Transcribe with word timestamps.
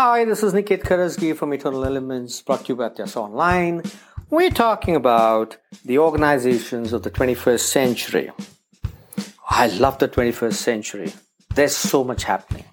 Hi, 0.00 0.24
this 0.24 0.44
is 0.44 0.52
Niket 0.52 0.84
Karajagi 0.84 1.36
from 1.36 1.52
Eternal 1.52 1.84
Elements, 1.84 2.40
brought 2.42 2.64
to 2.66 2.68
you 2.68 2.76
by 2.76 2.88
Tyasa 2.88 3.16
Online. 3.16 3.82
We're 4.30 4.52
talking 4.52 4.94
about 4.94 5.56
the 5.84 5.98
organizations 5.98 6.92
of 6.92 7.02
the 7.02 7.10
21st 7.10 7.58
century. 7.58 8.30
I 9.50 9.66
love 9.66 9.98
the 9.98 10.06
21st 10.06 10.52
century. 10.52 11.12
There's 11.52 11.76
so 11.76 12.04
much 12.04 12.22
happening. 12.22 12.64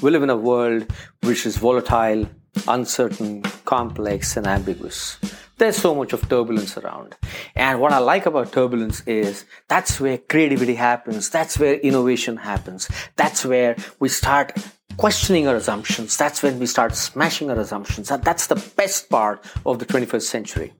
We 0.00 0.12
live 0.12 0.22
in 0.22 0.30
a 0.30 0.36
world 0.36 0.86
which 1.24 1.44
is 1.44 1.56
volatile, 1.56 2.28
uncertain, 2.68 3.42
complex, 3.64 4.36
and 4.36 4.46
ambiguous. 4.46 5.18
There's 5.58 5.76
so 5.76 5.92
much 5.92 6.12
of 6.12 6.28
turbulence 6.28 6.76
around. 6.76 7.16
And 7.56 7.80
what 7.80 7.92
I 7.92 7.98
like 7.98 8.26
about 8.26 8.52
turbulence 8.52 9.00
is 9.08 9.44
that's 9.66 10.00
where 10.00 10.18
creativity 10.18 10.76
happens. 10.76 11.30
That's 11.30 11.58
where 11.58 11.74
innovation 11.74 12.36
happens. 12.36 12.88
That's 13.16 13.44
where 13.44 13.74
we 13.98 14.08
start 14.08 14.52
questioning 14.96 15.46
our 15.46 15.56
assumptions. 15.56 16.16
That's 16.16 16.42
when 16.42 16.58
we 16.58 16.66
start 16.66 16.94
smashing 16.94 17.50
our 17.50 17.58
assumptions. 17.58 18.10
And 18.10 18.22
that's 18.22 18.46
the 18.48 18.72
best 18.76 19.08
part 19.08 19.44
of 19.64 19.78
the 19.78 19.86
21st 19.86 20.22
century. 20.22 20.72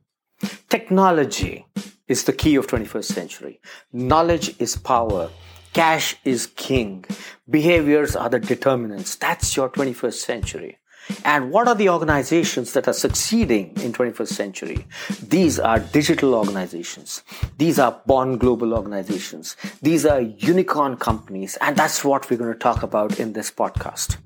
Technology 0.68 1.66
is 2.08 2.24
the 2.24 2.32
key 2.32 2.56
of 2.56 2.66
21st 2.66 3.04
century. 3.04 3.60
Knowledge 3.92 4.54
is 4.58 4.76
power. 4.76 5.30
Cash 5.72 6.16
is 6.24 6.48
king. 6.56 7.04
Behaviors 7.48 8.16
are 8.16 8.28
the 8.28 8.40
determinants. 8.40 9.14
That's 9.14 9.56
your 9.56 9.68
21st 9.70 10.14
century. 10.14 10.79
And 11.24 11.50
what 11.50 11.68
are 11.68 11.74
the 11.74 11.88
organizations 11.88 12.72
that 12.72 12.88
are 12.88 12.92
succeeding 12.92 13.76
in 13.82 13.92
21st 13.92 14.28
century? 14.28 14.86
These 15.22 15.58
are 15.58 15.78
digital 15.78 16.34
organizations. 16.34 17.22
These 17.58 17.78
are 17.78 18.00
born 18.06 18.38
global 18.38 18.74
organizations. 18.74 19.56
These 19.82 20.06
are 20.06 20.20
unicorn 20.20 20.96
companies. 20.96 21.56
And 21.60 21.76
that's 21.76 22.04
what 22.04 22.30
we're 22.30 22.36
going 22.36 22.52
to 22.52 22.58
talk 22.58 22.82
about 22.82 23.18
in 23.18 23.32
this 23.32 23.50
podcast. 23.50 24.16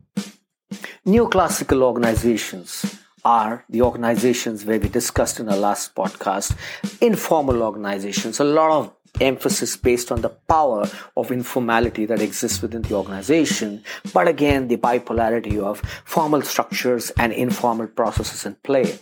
Neoclassical 1.06 1.82
organizations 1.82 3.00
are 3.24 3.64
the 3.68 3.82
organizations 3.82 4.64
where 4.64 4.78
we 4.78 4.88
discussed 4.88 5.40
in 5.40 5.48
our 5.48 5.56
last 5.56 5.94
podcast, 5.94 6.56
informal 7.00 7.62
organizations, 7.62 8.40
a 8.40 8.44
lot 8.44 8.70
of 8.70 8.94
emphasis 9.20 9.76
based 9.76 10.10
on 10.10 10.20
the 10.20 10.28
power 10.28 10.88
of 11.16 11.30
informality 11.30 12.06
that 12.06 12.20
exists 12.20 12.60
within 12.62 12.82
the 12.82 12.94
organization, 12.94 13.82
but 14.12 14.28
again, 14.28 14.68
the 14.68 14.76
bipolarity 14.76 15.58
of 15.58 15.80
formal 16.04 16.42
structures 16.42 17.10
and 17.18 17.32
informal 17.32 17.86
processes 17.86 18.44
in 18.46 18.54
play. 18.56 18.98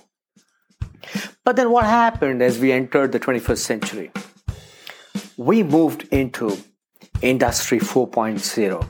But 1.44 1.56
then 1.56 1.70
what 1.70 1.84
happened 1.84 2.42
as 2.42 2.58
we 2.58 2.72
entered 2.72 3.12
the 3.12 3.20
21st 3.20 3.58
century? 3.58 4.10
We 5.36 5.62
moved 5.62 6.06
into 6.12 6.58
Industry 7.20 7.78
4.0. 7.78 8.88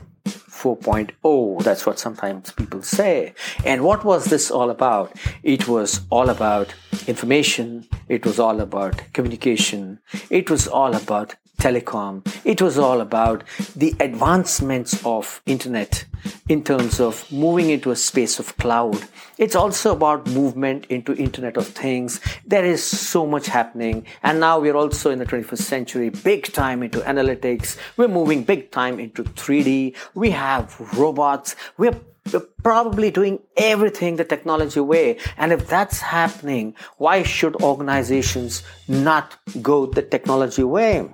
4.0. 0.63 1.61
That's 1.61 1.85
what 1.85 1.99
sometimes 1.99 2.53
people 2.53 2.81
say. 2.81 3.33
And 3.65 3.83
what 3.83 4.05
was 4.05 4.25
this 4.25 4.49
all 4.49 4.69
about? 4.69 5.11
It 5.43 5.67
was 5.67 6.01
all 6.09 6.29
about 6.29 6.73
information. 7.05 7.85
It 8.07 8.25
was 8.25 8.39
all 8.39 8.61
about 8.61 9.01
communication. 9.11 9.99
It 10.29 10.49
was 10.49 10.69
all 10.69 10.95
about 10.95 11.35
telecom. 11.63 12.21
It 12.43 12.61
was 12.61 12.77
all 12.77 12.99
about 12.99 13.43
the 13.75 13.95
advancements 13.99 15.03
of 15.05 15.41
internet 15.45 16.05
in 16.49 16.63
terms 16.63 16.99
of 16.99 17.29
moving 17.31 17.69
into 17.69 17.91
a 17.91 17.95
space 17.95 18.37
of 18.39 18.55
cloud. 18.57 19.01
It's 19.37 19.55
also 19.55 19.93
about 19.93 20.27
movement 20.27 20.85
into 20.87 21.15
internet 21.15 21.57
of 21.57 21.67
things. 21.67 22.19
There 22.45 22.65
is 22.65 22.83
so 22.83 23.25
much 23.25 23.47
happening. 23.47 24.05
And 24.23 24.39
now 24.39 24.59
we're 24.59 24.75
also 24.75 25.09
in 25.09 25.19
the 25.19 25.25
21st 25.25 25.57
century, 25.57 26.09
big 26.09 26.51
time 26.51 26.83
into 26.83 26.99
analytics. 26.99 27.77
We're 27.97 28.09
moving 28.19 28.43
big 28.43 28.71
time 28.71 28.99
into 28.99 29.23
3D. 29.23 29.95
We 30.13 30.31
have 30.31 30.79
robots. 30.97 31.55
We're 31.77 31.99
we're 32.31 32.39
probably 32.63 33.11
doing 33.11 33.39
everything 33.57 34.15
the 34.15 34.23
technology 34.23 34.79
way. 34.79 35.17
And 35.35 35.51
if 35.51 35.67
that's 35.67 35.99
happening, 35.99 36.73
why 36.97 37.23
should 37.23 37.61
organizations 37.61 38.63
not 38.87 39.37
go 39.61 39.87
the 39.87 40.03
technology 40.03 40.63
way? 40.63 41.09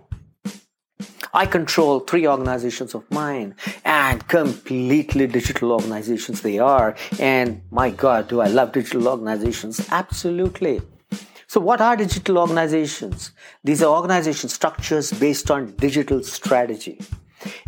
I 1.33 1.45
control 1.45 1.99
three 1.99 2.27
organizations 2.27 2.95
of 2.95 3.09
mine 3.11 3.55
and 3.85 4.27
completely 4.27 5.27
digital 5.27 5.71
organizations 5.71 6.41
they 6.41 6.59
are. 6.59 6.95
And 7.19 7.61
my 7.71 7.91
God, 7.91 8.27
do 8.27 8.41
I 8.41 8.47
love 8.47 8.71
digital 8.71 9.07
organizations? 9.07 9.87
Absolutely. 9.91 10.81
So, 11.47 11.59
what 11.59 11.81
are 11.81 11.95
digital 11.95 12.37
organizations? 12.37 13.31
These 13.63 13.81
are 13.81 13.95
organization 13.95 14.49
structures 14.49 15.11
based 15.11 15.49
on 15.49 15.71
digital 15.77 16.23
strategy. 16.23 17.01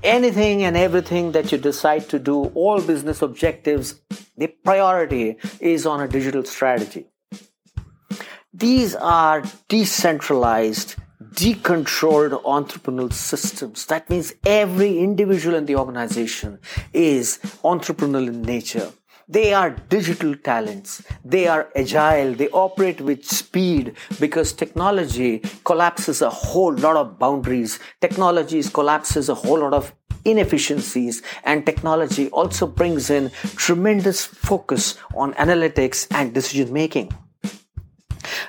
Anything 0.03 0.63
and 0.63 0.77
everything 0.77 1.31
that 1.31 1.51
you 1.51 1.57
decide 1.57 2.09
to 2.09 2.19
do, 2.19 2.45
all 2.53 2.81
business 2.81 3.21
objectives, 3.21 4.01
the 4.37 4.47
priority 4.47 5.37
is 5.59 5.85
on 5.85 6.01
a 6.01 6.07
digital 6.07 6.43
strategy. 6.43 7.07
These 8.53 8.95
are 8.95 9.43
decentralized 9.69 10.95
decontrolled 11.33 12.43
entrepreneurial 12.43 13.13
systems. 13.13 13.85
That 13.85 14.09
means 14.09 14.33
every 14.45 14.99
individual 14.99 15.55
in 15.55 15.65
the 15.65 15.75
organization 15.75 16.59
is 16.93 17.39
entrepreneurial 17.63 18.27
in 18.27 18.41
nature. 18.41 18.91
They 19.27 19.53
are 19.53 19.69
digital 19.69 20.35
talents. 20.35 21.03
They 21.23 21.47
are 21.47 21.69
agile. 21.73 22.33
They 22.33 22.49
operate 22.49 22.99
with 22.99 23.25
speed 23.25 23.95
because 24.19 24.51
technology 24.51 25.41
collapses 25.63 26.21
a 26.21 26.29
whole 26.29 26.73
lot 26.73 26.97
of 26.97 27.17
boundaries. 27.17 27.79
Technology 28.01 28.61
collapses 28.63 29.29
a 29.29 29.35
whole 29.35 29.59
lot 29.59 29.73
of 29.73 29.93
inefficiencies 30.25 31.21
and 31.45 31.65
technology 31.65 32.29
also 32.29 32.67
brings 32.67 33.09
in 33.09 33.31
tremendous 33.55 34.25
focus 34.25 34.97
on 35.15 35.33
analytics 35.35 36.07
and 36.11 36.33
decision 36.33 36.71
making. 36.73 37.11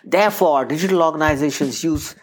Therefore, 0.05 0.65
digital 0.65 1.03
organizations 1.03 1.83
use 1.85 2.15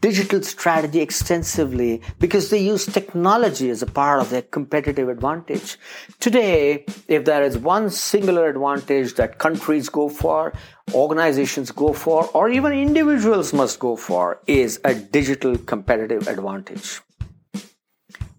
digital 0.00 0.42
strategy 0.42 1.00
extensively 1.00 2.02
because 2.18 2.50
they 2.50 2.58
use 2.58 2.86
technology 2.86 3.70
as 3.70 3.82
a 3.82 3.86
part 3.86 4.20
of 4.20 4.30
their 4.30 4.42
competitive 4.42 5.08
advantage. 5.08 5.78
Today, 6.20 6.84
if 7.06 7.24
there 7.24 7.42
is 7.42 7.56
one 7.58 7.90
singular 7.90 8.48
advantage 8.48 9.14
that 9.14 9.38
countries 9.38 9.88
go 9.88 10.08
for, 10.08 10.52
organizations 10.94 11.70
go 11.70 11.92
for, 11.92 12.26
or 12.34 12.48
even 12.48 12.72
individuals 12.72 13.52
must 13.52 13.78
go 13.78 13.96
for, 13.96 14.40
is 14.46 14.80
a 14.84 14.94
digital 14.94 15.56
competitive 15.56 16.26
advantage. 16.26 17.00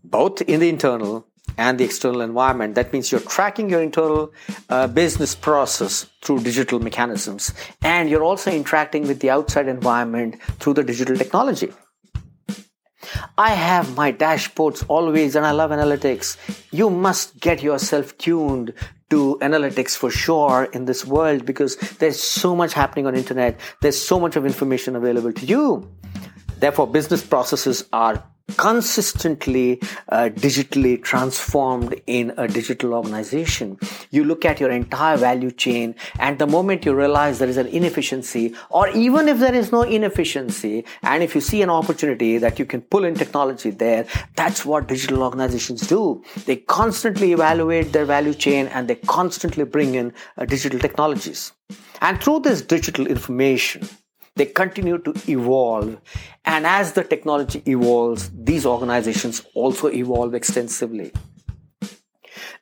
Both 0.04 0.42
in 0.42 0.60
the 0.60 0.70
internal 0.70 1.29
and 1.60 1.78
the 1.78 1.84
external 1.84 2.22
environment. 2.22 2.76
That 2.76 2.94
means 2.94 3.12
you're 3.12 3.22
tracking 3.22 3.70
your 3.70 3.82
internal 3.82 4.34
uh, 4.70 4.88
business 4.88 5.36
process 5.36 6.08
through 6.22 6.40
digital 6.42 6.80
mechanisms, 6.80 7.54
and 7.84 8.10
you're 8.10 8.24
also 8.24 8.50
interacting 8.50 9.08
with 9.08 9.20
the 9.20 9.30
outside 9.30 9.68
environment 9.68 10.42
through 10.60 10.76
the 10.76 10.84
digital 10.84 11.18
technology. 11.18 11.72
I 13.38 13.52
have 13.52 13.96
my 13.96 14.12
dashboards 14.12 14.86
always, 14.88 15.36
and 15.36 15.46
I 15.46 15.52
love 15.52 15.72
analytics. 15.72 16.38
You 16.72 16.90
must 16.90 17.40
get 17.40 17.62
yourself 17.62 18.18
tuned 18.18 18.74
to 19.10 19.38
analytics 19.42 19.98
for 19.98 20.12
sure 20.12 20.70
in 20.72 20.86
this 20.86 21.06
world 21.06 21.46
because 21.46 21.76
there's 22.00 22.22
so 22.22 22.56
much 22.56 22.74
happening 22.74 23.08
on 23.08 23.16
internet. 23.16 23.60
There's 23.82 24.00
so 24.00 24.20
much 24.20 24.36
of 24.36 24.46
information 24.46 24.96
available 24.96 25.34
to 25.34 25.46
you. 25.46 25.90
Therefore, 26.60 26.88
business 26.88 27.26
processes 27.26 27.86
are 27.92 28.24
consistently 28.58 29.80
uh, 30.10 30.30
digitally 30.34 31.02
transformed 31.02 32.00
in 32.08 32.34
a 32.38 32.48
digital 32.48 32.94
organization. 32.94 33.78
You 34.12 34.24
look 34.24 34.46
at 34.46 34.60
your 34.60 34.72
entire 34.72 35.18
value 35.18 35.52
chain, 35.52 35.96
and 36.20 36.40
the 36.40 36.48
moment 36.48 36.86
you 36.86 36.94
realize 36.94 37.40
there 37.40 37.50
is 37.50 37.58
an 37.58 37.68
inefficiency, 37.68 38.56
or 38.70 38.90
even 38.90 39.28
if 39.28 39.40
there 39.40 39.54
is 39.56 39.72
no 39.72 39.84
inefficiency, 39.84 40.86
and 41.04 41.24
if 41.24 41.36
you 41.36 41.42
see 41.42 41.62
an 41.62 41.70
opportunity 41.70 42.38
that 42.38 42.60
you 42.60 42.66
can 42.66 42.82
pull 42.82 43.04
in 43.04 43.16
technology 43.16 43.70
there, 43.70 44.06
that's 44.36 44.66
what 44.66 44.88
digital 44.88 45.24
organizations 45.24 45.88
do. 45.88 46.24
They 46.46 46.58
constantly 46.58 47.34
evaluate 47.34 47.92
their 47.92 48.06
value 48.06 48.34
chain 48.34 48.68
and 48.68 48.88
they 48.88 48.96
constantly 48.96 49.64
bring 49.64 49.96
in 49.96 50.14
uh, 50.38 50.46
digital 50.46 50.80
technologies. 50.80 51.52
And 52.02 52.22
through 52.22 52.40
this 52.42 52.62
digital 52.62 53.08
information, 53.08 53.88
they 54.40 54.46
continue 54.46 54.98
to 54.98 55.14
evolve. 55.28 56.00
And 56.46 56.66
as 56.66 56.94
the 56.94 57.04
technology 57.04 57.62
evolves, 57.66 58.32
these 58.34 58.66
organizations 58.66 59.42
also 59.54 59.90
evolve 59.90 60.34
extensively. 60.34 61.12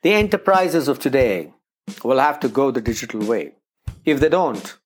The 0.02 0.12
enterprises 0.12 0.88
of 0.88 0.98
today 0.98 1.54
will 2.02 2.18
have 2.18 2.40
to 2.40 2.48
go 2.48 2.72
the 2.72 2.80
digital 2.80 3.24
way. 3.24 3.52
If 4.04 4.18
they 4.18 4.28
don't, 4.28 4.76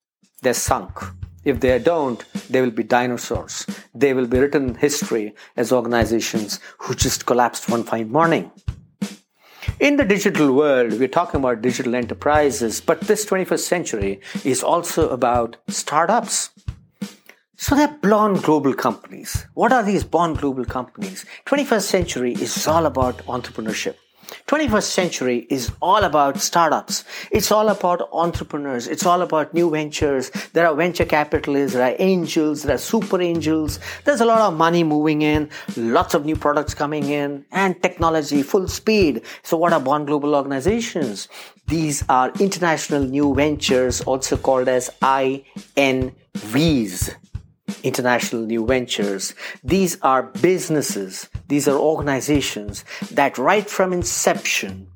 they're 0.43 0.53
sunk. 0.53 1.01
If 1.45 1.61
they 1.61 1.79
don't, 1.79 2.23
they 2.51 2.61
will 2.61 2.71
be 2.71 2.83
dinosaurs. 2.83 3.67
They 3.95 4.13
will 4.13 4.27
be 4.27 4.39
written 4.39 4.69
in 4.69 4.75
history 4.75 5.35
as 5.57 5.73
organizations 5.73 6.61
who 6.79 6.95
just 6.95 7.25
collapsed 7.25 7.71
one 7.71 7.85
fine 7.85 8.11
morning. 8.13 8.51
In 9.81 9.97
the 9.97 10.05
digital 10.05 10.53
world, 10.53 10.93
we're 10.99 11.09
talking 11.09 11.41
about 11.41 11.63
digital 11.63 11.95
enterprises, 11.95 12.81
but 12.81 13.01
this 13.01 13.25
21st 13.25 13.61
century 13.61 14.21
is 14.45 14.63
also 14.63 15.09
about 15.09 15.57
startups. 15.69 16.51
So 17.57 17.75
they're 17.77 17.89
born 17.89 18.35
global 18.35 18.75
companies. 18.75 19.47
What 19.55 19.73
are 19.73 19.83
these 19.83 20.05
born 20.05 20.35
global 20.35 20.65
companies? 20.65 21.25
21st 21.47 21.83
century 21.83 22.33
is 22.33 22.67
all 22.67 22.87
about 22.87 23.19
entrepreneurship. 23.27 23.97
21st 24.47 24.83
century 24.83 25.47
is 25.51 25.71
all 25.81 26.03
about 26.05 26.41
startups. 26.41 27.05
It's 27.31 27.53
all 27.53 27.69
about 27.69 28.09
entrepreneurs. 28.13 28.89
It's 28.89 29.05
all 29.05 29.21
about 29.21 29.53
new 29.53 29.71
ventures. 29.71 30.31
There 30.55 30.67
are 30.67 30.75
venture 30.75 31.05
capitalists, 31.05 31.75
there 31.75 31.93
are 31.93 31.97
angels, 31.99 32.63
there 32.63 32.77
are 32.77 32.79
super 32.79 33.21
angels. 33.21 33.79
There's 34.05 34.23
a 34.23 34.25
lot 34.25 34.41
of 34.41 34.57
money 34.57 34.85
moving 34.85 35.21
in, 35.23 35.51
lots 35.77 36.15
of 36.15 36.25
new 36.25 36.37
products 36.37 36.73
coming 36.73 37.11
in, 37.11 37.45
and 37.53 37.83
technology 37.83 38.43
full 38.43 38.69
speed. 38.69 39.23
So 39.43 39.57
what 39.59 39.73
are 39.73 39.81
born 39.81 40.07
Global 40.07 40.35
organizations? 40.35 41.29
These 41.67 42.03
are 42.09 42.33
international 42.41 43.05
new 43.05 43.35
ventures, 43.35 44.01
also 44.01 44.37
called 44.37 44.69
as 44.69 44.91
INVs 45.01 46.15
international 47.83 48.43
new 48.43 48.67
ventures. 48.67 49.35
These 49.63 49.99
are 50.03 50.25
businesses, 50.25 51.29
these 51.49 51.69
are 51.69 51.77
organizations 51.77 52.85
that 53.11 53.39
right 53.39 53.69
from 53.69 53.93
inception 53.93 54.89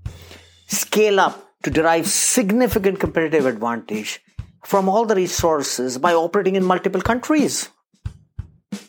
scale 0.66 1.20
up 1.20 1.48
to 1.62 1.70
derive 1.70 2.06
significant 2.06 3.00
competitive 3.00 3.46
advantage 3.46 4.20
from 4.64 4.88
all 4.88 5.04
the 5.04 5.14
resources 5.14 5.98
by 5.98 6.12
operating 6.12 6.56
in 6.56 6.64
multiple 6.64 7.00
countries. 7.00 7.68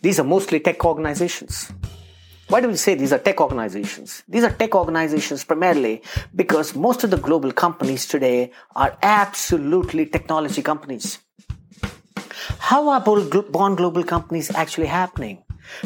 These 0.01 0.19
are 0.19 0.23
mostly 0.23 0.59
tech 0.59 0.83
organizations. 0.83 1.71
Why 2.49 2.61
do 2.61 2.69
we 2.69 2.77
say 2.77 2.95
these 2.95 3.11
are 3.11 3.19
tech 3.19 3.41
organizations? 3.41 4.23
These 4.27 4.43
are 4.43 4.51
tech 4.51 4.73
organizations 4.73 5.43
primarily 5.43 6.01
because 6.33 6.75
most 6.75 7.03
of 7.03 7.11
the 7.11 7.17
global 7.17 7.51
companies 7.51 8.07
today 8.07 8.51
are 8.75 8.97
absolutely 9.01 10.05
technology 10.05 10.61
companies. 10.61 11.19
How 12.59 12.89
are 12.89 13.01
born 13.01 13.75
global 13.75 14.03
companies 14.03 14.51
actually 14.51 14.87
happening? 14.87 15.43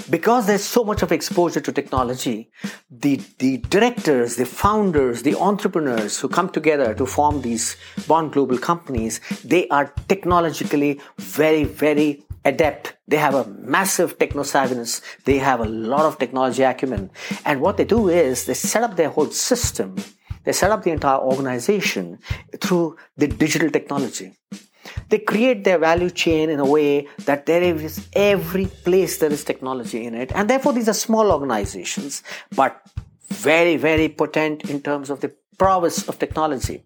Because 0.10 0.48
there's 0.48 0.64
so 0.64 0.84
much 0.84 1.02
of 1.02 1.12
exposure 1.12 1.60
to 1.60 1.72
technology, 1.72 2.52
the, 2.90 3.20
the 3.40 3.58
directors, 3.58 4.36
the 4.36 4.46
founders, 4.46 5.24
the 5.24 5.36
entrepreneurs 5.36 6.20
who 6.20 6.30
come 6.30 6.50
together 6.50 6.94
to 6.94 7.06
form 7.06 7.42
these 7.42 7.78
born 8.08 8.30
global 8.30 8.58
companies, 8.58 9.20
they 9.44 9.68
are 9.70 9.94
technologically 10.08 11.00
very, 11.18 11.64
very 11.64 12.24
adept. 12.46 12.96
They 13.08 13.18
have 13.18 13.36
a 13.36 13.48
massive 13.48 14.18
techno 14.18 14.44
savviness. 14.44 15.02
They 15.26 15.38
have 15.38 15.60
a 15.60 15.66
lot 15.66 16.06
of 16.06 16.18
technology 16.18 16.64
acumen. 16.64 17.10
And 17.46 17.62
what 17.62 17.78
they 17.78 17.86
do 17.86 18.10
is 18.10 18.46
they 18.46 18.54
set 18.54 18.84
up 18.84 18.96
their 18.96 19.10
whole 19.10 19.32
system. 19.32 19.96
They 20.44 20.54
set 20.54 20.72
up 20.72 20.84
the 20.84 20.92
entire 20.92 21.20
organization 21.20 22.20
through 22.60 22.98
the 23.16 23.28
digital 23.28 23.70
technology. 23.70 24.34
They 25.10 25.20
create 25.20 25.64
their 25.64 25.78
value 25.78 26.10
chain 26.10 26.50
in 26.50 26.60
a 26.60 26.66
way 26.66 27.08
that 27.26 27.46
there 27.46 27.64
is 27.64 28.08
every 28.14 28.68
place 28.68 29.18
there 29.18 29.32
is 29.32 29.44
technology 29.44 30.06
in 30.06 30.16
it. 30.16 30.32
And 30.34 30.50
therefore, 30.50 30.74
these 30.74 30.90
are 30.90 30.94
small 30.94 31.32
organizations, 31.32 32.24
but 32.56 32.82
very, 33.30 33.78
very 33.78 34.10
potent 34.10 34.70
in 34.70 34.82
terms 34.82 35.10
of 35.10 35.22
the 35.22 35.34
prowess 35.58 36.08
of 36.08 36.20
technology. 36.20 36.84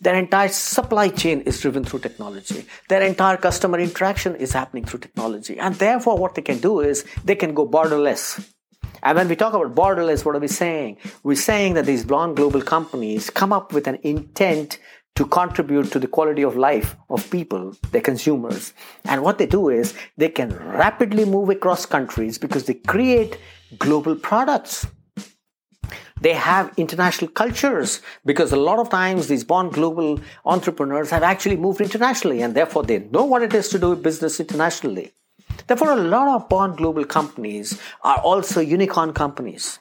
Their 0.00 0.14
entire 0.16 0.48
supply 0.48 1.08
chain 1.08 1.40
is 1.42 1.60
driven 1.60 1.84
through 1.84 2.00
technology. 2.00 2.66
Their 2.88 3.02
entire 3.02 3.36
customer 3.36 3.78
interaction 3.78 4.36
is 4.36 4.52
happening 4.52 4.84
through 4.84 5.00
technology. 5.00 5.58
And 5.58 5.74
therefore, 5.74 6.18
what 6.18 6.34
they 6.34 6.42
can 6.42 6.58
do 6.58 6.80
is 6.80 7.04
they 7.24 7.34
can 7.34 7.54
go 7.54 7.66
borderless. 7.66 8.46
And 9.02 9.16
when 9.16 9.28
we 9.28 9.36
talk 9.36 9.52
about 9.52 9.74
borderless, 9.74 10.24
what 10.24 10.34
are 10.34 10.40
we 10.40 10.48
saying? 10.48 10.98
We're 11.22 11.36
saying 11.36 11.74
that 11.74 11.86
these 11.86 12.04
born 12.04 12.34
global 12.34 12.62
companies 12.62 13.30
come 13.30 13.52
up 13.52 13.72
with 13.72 13.86
an 13.86 13.98
intent 14.02 14.78
to 15.16 15.26
contribute 15.26 15.92
to 15.92 15.98
the 15.98 16.08
quality 16.08 16.42
of 16.42 16.56
life 16.56 16.96
of 17.08 17.30
people, 17.30 17.76
their 17.92 18.00
consumers. 18.00 18.72
And 19.04 19.22
what 19.22 19.38
they 19.38 19.46
do 19.46 19.68
is 19.68 19.94
they 20.16 20.28
can 20.28 20.56
rapidly 20.56 21.24
move 21.24 21.50
across 21.50 21.86
countries 21.86 22.36
because 22.36 22.64
they 22.64 22.74
create 22.74 23.38
global 23.78 24.16
products. 24.16 24.86
They 26.20 26.32
have 26.32 26.72
international 26.76 27.30
cultures 27.30 28.00
because 28.24 28.50
a 28.52 28.56
lot 28.56 28.78
of 28.78 28.88
times 28.88 29.28
these 29.28 29.44
born 29.44 29.68
global 29.68 30.20
entrepreneurs 30.44 31.10
have 31.10 31.22
actually 31.22 31.56
moved 31.56 31.80
internationally 31.80 32.42
and 32.42 32.54
therefore 32.54 32.82
they 32.82 33.00
know 33.00 33.24
what 33.24 33.42
it 33.42 33.54
is 33.54 33.68
to 33.68 33.78
do 33.78 33.94
business 33.94 34.40
internationally. 34.40 35.12
Therefore, 35.66 35.92
a 35.92 35.96
lot 35.96 36.28
of 36.28 36.48
born 36.48 36.74
global 36.74 37.04
companies 37.04 37.80
are 38.02 38.18
also 38.18 38.60
unicorn 38.60 39.12
companies. 39.12 39.78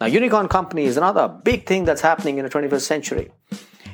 Now, 0.00 0.06
unicorn 0.06 0.48
company 0.48 0.84
is 0.84 0.96
another 0.96 1.28
big 1.28 1.66
thing 1.66 1.84
that's 1.84 2.00
happening 2.00 2.38
in 2.38 2.44
the 2.44 2.50
21st 2.50 2.80
century. 2.80 3.30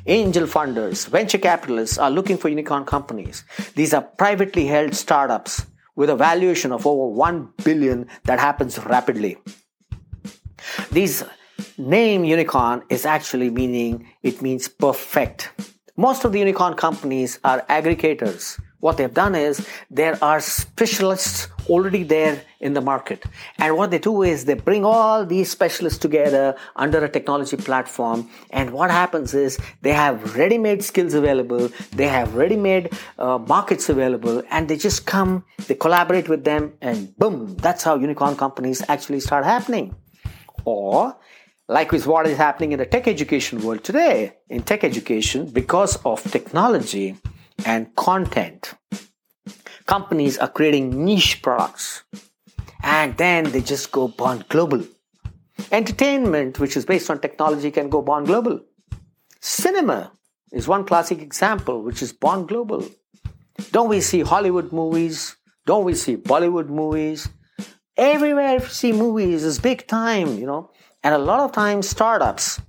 Angel 0.09 0.47
funders, 0.47 1.07
venture 1.07 1.37
capitalists 1.37 1.99
are 1.99 2.09
looking 2.09 2.35
for 2.35 2.49
unicorn 2.49 2.83
companies. 2.83 3.43
These 3.75 3.93
are 3.93 4.01
privately 4.01 4.65
held 4.65 4.95
startups 4.95 5.67
with 5.95 6.09
a 6.09 6.15
valuation 6.15 6.71
of 6.71 6.87
over 6.87 7.13
1 7.13 7.53
billion 7.63 8.07
that 8.23 8.39
happens 8.39 8.79
rapidly. 8.79 9.37
These 10.91 11.25
name 11.77 12.23
unicorn 12.23 12.81
is 12.89 13.05
actually 13.05 13.51
meaning 13.51 14.07
it 14.23 14.41
means 14.41 14.67
perfect. 14.67 15.51
Most 15.95 16.25
of 16.25 16.31
the 16.31 16.39
unicorn 16.39 16.73
companies 16.73 17.39
are 17.43 17.61
aggregators 17.69 18.59
what 18.79 18.97
they've 18.97 19.13
done 19.13 19.35
is 19.35 19.65
there 19.89 20.17
are 20.23 20.39
specialists 20.39 21.47
already 21.69 22.03
there 22.03 22.41
in 22.59 22.73
the 22.73 22.81
market. 22.81 23.23
And 23.57 23.77
what 23.77 23.91
they 23.91 23.99
do 23.99 24.23
is 24.23 24.45
they 24.45 24.53
bring 24.53 24.85
all 24.85 25.25
these 25.25 25.49
specialists 25.51 25.99
together 25.99 26.55
under 26.75 27.03
a 27.03 27.09
technology 27.09 27.57
platform. 27.57 28.29
And 28.49 28.71
what 28.71 28.89
happens 28.89 29.33
is 29.33 29.59
they 29.81 29.93
have 29.93 30.35
ready 30.35 30.57
made 30.57 30.83
skills 30.83 31.13
available, 31.13 31.69
they 31.91 32.07
have 32.07 32.35
ready 32.35 32.57
made 32.57 32.91
uh, 33.17 33.37
markets 33.37 33.89
available, 33.89 34.43
and 34.49 34.67
they 34.67 34.77
just 34.77 35.05
come, 35.05 35.45
they 35.67 35.75
collaborate 35.75 36.29
with 36.29 36.43
them, 36.43 36.73
and 36.81 37.15
boom, 37.17 37.55
that's 37.57 37.83
how 37.83 37.95
unicorn 37.95 38.35
companies 38.35 38.83
actually 38.87 39.19
start 39.19 39.45
happening. 39.45 39.95
Or 40.65 41.17
like 41.67 41.91
with 41.91 42.07
what 42.07 42.27
is 42.27 42.37
happening 42.37 42.71
in 42.71 42.79
the 42.79 42.85
tech 42.85 43.07
education 43.07 43.61
world 43.61 43.83
today. 43.83 44.33
In 44.49 44.63
tech 44.63 44.83
education, 44.83 45.45
because 45.45 45.97
of 46.03 46.23
technology, 46.31 47.15
and 47.65 47.95
content. 47.95 48.73
Companies 49.85 50.37
are 50.37 50.47
creating 50.47 51.03
niche 51.03 51.41
products 51.41 52.03
and 52.83 53.17
then 53.17 53.51
they 53.51 53.61
just 53.61 53.91
go 53.91 54.07
born 54.07 54.43
global. 54.49 54.83
Entertainment, 55.71 56.59
which 56.59 56.77
is 56.77 56.85
based 56.85 57.09
on 57.09 57.19
technology, 57.19 57.71
can 57.71 57.89
go 57.89 58.01
born 58.01 58.23
global. 58.23 58.61
Cinema 59.41 60.11
is 60.51 60.67
one 60.67 60.85
classic 60.85 61.21
example, 61.21 61.83
which 61.83 62.01
is 62.01 62.13
born 62.13 62.45
global. 62.45 62.85
Don't 63.71 63.89
we 63.89 64.01
see 64.01 64.21
Hollywood 64.21 64.71
movies? 64.71 65.35
Don't 65.65 65.85
we 65.85 65.93
see 65.93 66.15
Bollywood 66.17 66.67
movies? 66.67 67.29
Everywhere 67.95 68.53
you 68.53 68.65
see 68.65 68.91
movies 68.91 69.43
is 69.43 69.59
big 69.59 69.85
time, 69.87 70.37
you 70.37 70.45
know. 70.45 70.71
And 71.03 71.13
a 71.13 71.17
lot 71.17 71.41
of 71.41 71.51
times 71.51 71.87
startups, 71.87 72.59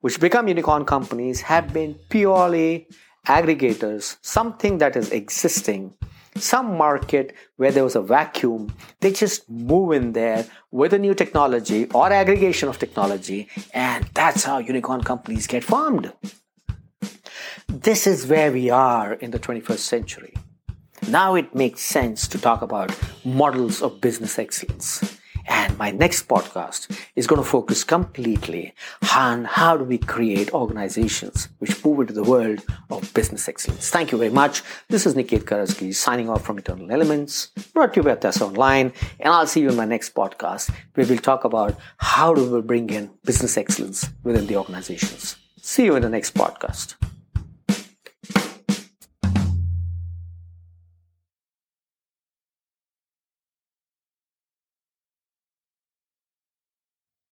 which 0.00 0.20
become 0.20 0.46
unicorn 0.46 0.84
companies, 0.84 1.40
have 1.40 1.72
been 1.72 1.94
purely 2.08 2.88
aggregators, 3.26 4.16
something 4.22 4.78
that 4.78 4.96
is 4.96 5.10
existing, 5.10 5.94
some 6.36 6.76
market 6.76 7.34
where 7.56 7.72
there 7.72 7.84
was 7.84 7.96
a 7.96 8.02
vacuum, 8.02 8.72
they 9.00 9.12
just 9.12 9.48
move 9.48 9.92
in 9.92 10.12
there 10.12 10.46
with 10.70 10.92
a 10.92 10.98
new 10.98 11.14
technology 11.14 11.86
or 11.94 12.12
aggregation 12.12 12.68
of 12.68 12.78
technology, 12.78 13.48
and 13.72 14.08
that's 14.14 14.44
how 14.44 14.58
unicorn 14.58 15.02
companies 15.02 15.46
get 15.46 15.64
formed. 15.64 16.12
This 17.68 18.06
is 18.06 18.26
where 18.26 18.52
we 18.52 18.70
are 18.70 19.14
in 19.14 19.30
the 19.30 19.38
21st 19.38 19.78
century. 19.78 20.34
Now 21.08 21.34
it 21.34 21.54
makes 21.54 21.82
sense 21.82 22.26
to 22.28 22.38
talk 22.38 22.62
about 22.62 22.96
models 23.24 23.82
of 23.82 24.00
business 24.00 24.38
excellence. 24.38 25.15
And 25.46 25.78
my 25.78 25.90
next 25.90 26.28
podcast 26.28 26.90
is 27.14 27.26
going 27.26 27.42
to 27.42 27.48
focus 27.48 27.84
completely 27.84 28.74
on 29.14 29.44
how 29.44 29.76
do 29.76 29.84
we 29.84 29.98
create 29.98 30.52
organizations 30.52 31.48
which 31.58 31.84
move 31.84 32.00
into 32.00 32.12
the 32.12 32.24
world 32.24 32.64
of 32.90 33.12
business 33.14 33.48
excellence. 33.48 33.88
Thank 33.90 34.12
you 34.12 34.18
very 34.18 34.30
much. 34.30 34.62
This 34.88 35.06
is 35.06 35.14
Niket 35.14 35.44
Karajagi 35.44 35.94
signing 35.94 36.28
off 36.28 36.44
from 36.44 36.58
Eternal 36.58 36.90
Elements, 36.90 37.48
brought 37.72 37.94
to 37.94 38.00
you 38.00 38.04
by 38.04 38.16
Tessa 38.16 38.44
Online. 38.44 38.92
And 39.20 39.32
I'll 39.32 39.46
see 39.46 39.60
you 39.60 39.68
in 39.68 39.76
my 39.76 39.84
next 39.84 40.14
podcast 40.14 40.70
where 40.94 41.06
we'll 41.06 41.18
talk 41.18 41.44
about 41.44 41.78
how 41.98 42.34
do 42.34 42.52
we 42.52 42.60
bring 42.60 42.90
in 42.90 43.10
business 43.24 43.56
excellence 43.56 44.08
within 44.22 44.46
the 44.46 44.56
organizations. 44.56 45.36
See 45.60 45.84
you 45.84 45.96
in 45.96 46.02
the 46.02 46.08
next 46.08 46.34
podcast. 46.34 46.94